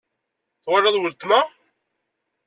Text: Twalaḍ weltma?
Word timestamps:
Twalaḍ 0.63 0.95
weltma? 0.99 1.39